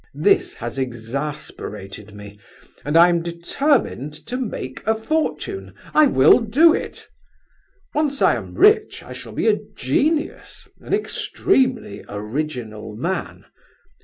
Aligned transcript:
This 0.15 0.55
has 0.55 0.79
exasperated 0.79 2.15
me, 2.15 2.39
and 2.83 2.97
I 2.97 3.07
am 3.09 3.21
determined 3.21 4.15
to 4.25 4.35
make 4.35 4.81
a 4.87 4.95
fortune! 4.95 5.75
I 5.93 6.07
will 6.07 6.39
do 6.39 6.73
it! 6.73 7.07
Once 7.93 8.19
I 8.19 8.33
am 8.33 8.55
rich, 8.55 9.03
I 9.03 9.13
shall 9.13 9.33
be 9.33 9.47
a 9.47 9.59
genius, 9.77 10.67
an 10.79 10.95
extremely 10.95 12.03
original 12.09 12.95
man. 12.95 13.45